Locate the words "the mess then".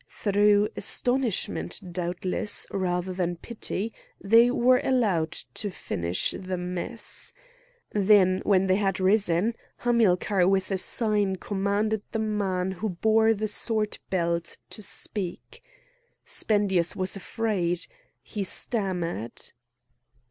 6.39-8.41